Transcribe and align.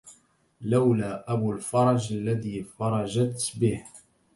لولا 0.61 1.31
أبو 1.33 1.51
الفرج 1.51 2.13
الذي 2.13 2.63
فرجت 2.63 3.51
به 3.59 3.83